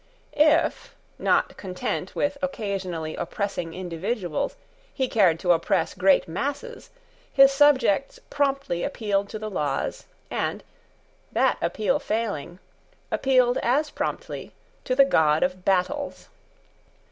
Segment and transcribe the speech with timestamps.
[0.33, 4.55] If, not content with occasionally oppressing individuals,
[4.91, 6.89] he cared to oppress great masses,
[7.31, 10.63] his subjects promptly appealed to the laws, and,
[11.31, 12.57] that appeal failing,
[13.11, 14.53] appealed as promptly
[14.85, 16.29] to the God of battles.